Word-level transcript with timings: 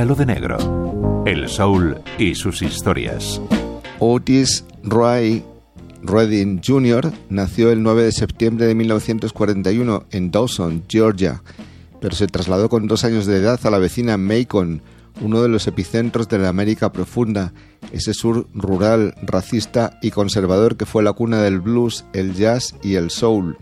Píntalo 0.00 0.14
de 0.14 0.24
negro. 0.24 1.24
El 1.26 1.46
soul 1.50 2.00
y 2.18 2.34
sus 2.34 2.62
historias. 2.62 3.38
Otis 3.98 4.64
Roy 4.82 5.44
Redding 6.02 6.62
Jr. 6.66 7.12
nació 7.28 7.70
el 7.70 7.82
9 7.82 8.04
de 8.04 8.12
septiembre 8.12 8.64
de 8.64 8.74
1941 8.74 10.04
en 10.10 10.30
Dawson, 10.30 10.84
Georgia, 10.88 11.42
pero 12.00 12.16
se 12.16 12.28
trasladó 12.28 12.70
con 12.70 12.86
dos 12.86 13.04
años 13.04 13.26
de 13.26 13.36
edad 13.36 13.60
a 13.62 13.70
la 13.70 13.76
vecina 13.76 14.16
Macon, 14.16 14.80
uno 15.20 15.42
de 15.42 15.50
los 15.50 15.66
epicentros 15.66 16.30
de 16.30 16.38
la 16.38 16.48
América 16.48 16.90
profunda, 16.92 17.52
ese 17.92 18.14
sur 18.14 18.48
rural, 18.54 19.14
racista 19.20 19.98
y 20.00 20.12
conservador 20.12 20.78
que 20.78 20.86
fue 20.86 21.02
la 21.02 21.12
cuna 21.12 21.42
del 21.42 21.60
blues, 21.60 22.06
el 22.14 22.32
jazz 22.32 22.74
y 22.82 22.94
el 22.94 23.10
soul, 23.10 23.58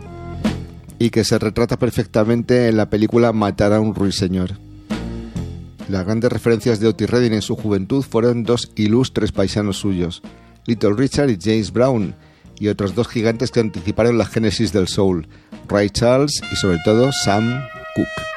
y 1.00 1.10
que 1.10 1.24
se 1.24 1.36
retrata 1.36 1.80
perfectamente 1.80 2.68
en 2.68 2.76
la 2.76 2.88
película 2.88 3.32
Matar 3.32 3.72
a 3.72 3.80
un 3.80 3.92
ruiseñor. 3.92 4.67
Las 5.88 6.04
grandes 6.04 6.30
referencias 6.30 6.80
de 6.80 6.88
Otis 6.88 7.08
Redding 7.08 7.32
en 7.32 7.42
su 7.42 7.56
juventud 7.56 8.02
fueron 8.02 8.42
dos 8.42 8.70
ilustres 8.76 9.32
paisanos 9.32 9.78
suyos, 9.78 10.22
Little 10.66 10.92
Richard 10.94 11.30
y 11.30 11.38
James 11.40 11.72
Brown, 11.72 12.14
y 12.60 12.68
otros 12.68 12.94
dos 12.94 13.08
gigantes 13.08 13.50
que 13.50 13.60
anticiparon 13.60 14.18
la 14.18 14.26
génesis 14.26 14.72
del 14.72 14.86
soul, 14.86 15.26
Ray 15.66 15.88
Charles 15.88 16.42
y 16.52 16.56
sobre 16.56 16.78
todo 16.84 17.10
Sam 17.12 17.62
Cooke. 17.94 18.28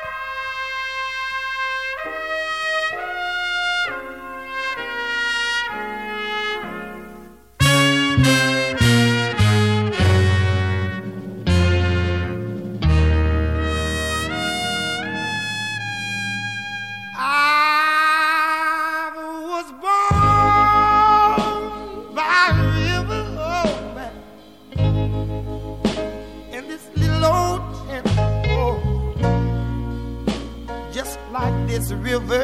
like 31.31 31.67
this 31.67 31.91
river. 31.93 32.43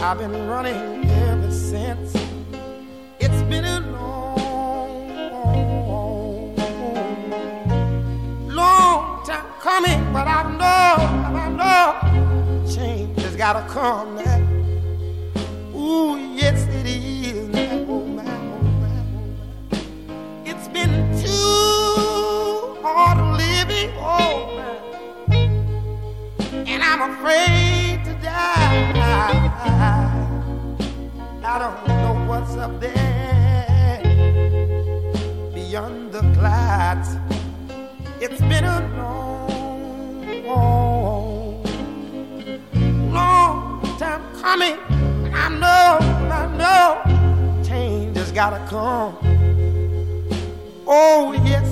I've 0.00 0.18
been 0.18 0.48
running 0.48 1.10
ever 1.10 1.50
since. 1.50 2.14
It's 3.20 3.42
been 3.50 3.64
a 3.66 3.80
long, 3.80 5.08
long 8.48 9.26
time 9.26 9.44
coming, 9.60 10.12
but 10.12 10.26
I 10.26 10.42
know, 10.56 10.96
I 11.36 11.48
know, 11.50 12.72
change 12.72 13.20
has 13.20 13.36
got 13.36 13.52
to 13.54 13.72
come 13.72 14.16
now. 14.16 14.37
afraid 27.10 28.04
to 28.04 28.12
die. 28.22 29.48
I 31.44 31.58
don't 31.58 31.88
know 31.88 32.14
what's 32.28 32.54
up 32.56 32.78
there 32.80 34.00
beyond 35.54 36.12
the 36.12 36.20
clouds. 36.36 37.16
It's 38.20 38.40
been 38.40 38.64
a 38.64 38.80
long, 38.96 40.42
long 43.12 43.82
time 43.98 44.22
coming. 44.42 44.76
I 45.32 45.48
know, 45.48 45.98
I 46.30 46.46
know, 46.60 47.62
change 47.64 48.16
has 48.18 48.32
gotta 48.32 48.60
come. 48.68 49.16
Oh, 50.86 51.32
yes, 51.44 51.66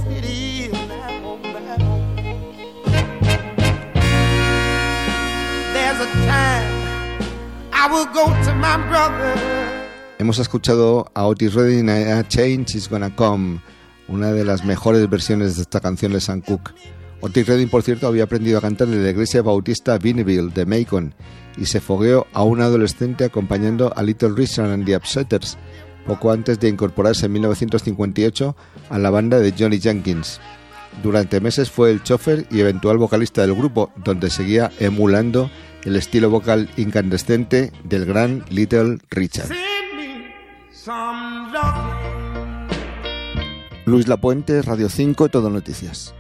Hemos 10.19 10.41
escuchado 10.41 11.07
a 11.15 11.25
Otis 11.27 11.55
Redding 11.55 11.89
a 11.89 12.27
Change 12.27 12.75
is 12.75 12.89
Gonna 12.89 13.15
Come, 13.15 13.61
una 14.09 14.33
de 14.33 14.45
las 14.45 14.65
mejores 14.65 15.09
versiones 15.09 15.55
de 15.55 15.63
esta 15.63 15.79
canción 15.79 16.13
de 16.13 16.21
Sam 16.21 16.41
Cooke. 16.41 16.75
Otis 17.21 17.47
Redding, 17.47 17.69
por 17.69 17.85
cierto, 17.85 18.09
había 18.09 18.25
aprendido 18.25 18.59
a 18.59 18.61
cantar 18.61 18.89
en 18.89 19.05
la 19.05 19.11
iglesia 19.11 19.41
bautista 19.41 19.99
Vinneville 19.99 20.51
de 20.53 20.67
Macon 20.67 21.15
y 21.57 21.67
se 21.67 21.81
fogueó 21.81 22.27
a 22.33 22.43
un 22.43 22.61
adolescente 22.61 23.25
acompañando 23.25 23.93
a 23.95 24.03
Little 24.03 24.33
Richard 24.35 24.73
and 24.73 24.85
the 24.85 24.97
Upsetters, 24.97 25.57
poco 26.09 26.33
antes 26.33 26.59
de 26.59 26.69
incorporarse 26.69 27.27
en 27.27 27.35
1958 27.35 28.57
a 28.91 28.99
la 28.99 29.11
banda 29.11 29.39
de 29.39 29.55
Johnny 29.57 29.79
Jenkins. 29.79 30.41
Durante 31.05 31.41
meses 31.41 31.71
fue 31.71 31.93
el 31.93 32.03
chofer 32.03 32.49
y 32.51 32.59
eventual 32.59 32.99
vocalista 32.99 33.43
del 33.43 33.55
grupo, 33.55 33.93
donde 33.97 34.29
seguía 34.29 34.73
emulando 34.81 35.51
el 35.87 35.95
estilo 35.95 36.31
vocal 36.31 36.69
incandescente 36.77 37.73
del 37.85 38.05
gran 38.07 38.45
Little 38.51 38.99
Richard. 39.09 39.51
Luis 43.85 44.09
Lapuente, 44.09 44.63
Radio 44.63 44.89
5, 44.89 45.29
Todo 45.29 45.49
Noticias. 45.49 46.13